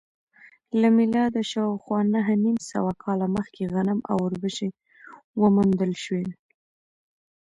له 0.79 0.87
میلاده 0.97 1.41
شاوخوا 1.51 1.99
نهه 2.13 2.33
نیم 2.43 2.57
سوه 2.71 2.91
کاله 3.03 3.27
مخکې 3.35 3.63
غنم 3.73 3.99
او 4.11 4.17
اوربشې 4.25 4.69
وموندل 5.41 5.91
شول 6.03 6.27